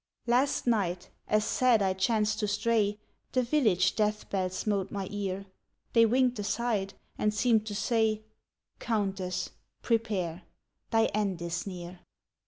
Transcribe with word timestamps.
"Last 0.25 0.65
night, 0.65 1.11
as 1.27 1.45
sad 1.45 1.83
I 1.83 1.93
chanced 1.93 2.39
to 2.39 2.47
stray, 2.47 2.97
The 3.33 3.43
village 3.43 3.95
death 3.95 4.27
bell 4.31 4.49
smote 4.49 4.89
my 4.89 5.07
ear; 5.11 5.45
They 5.93 6.07
winked 6.07 6.39
aside, 6.39 6.95
and 7.19 7.31
seemed 7.31 7.67
to 7.67 7.75
say, 7.75 8.23
'Countess, 8.79 9.51
prepare, 9.83 10.41
thy 10.89 11.05
end 11.13 11.39
is 11.43 11.67
near.' 11.67 11.99